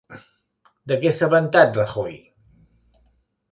[0.91, 2.19] De què s'ha vantat Rajoy?